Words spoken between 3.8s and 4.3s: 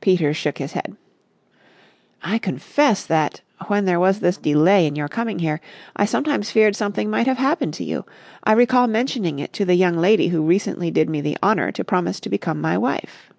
there was